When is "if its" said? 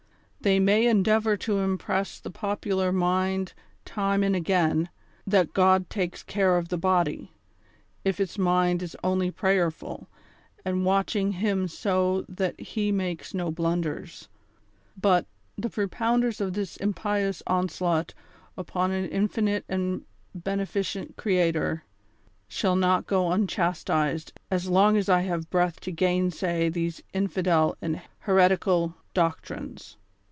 8.03-8.39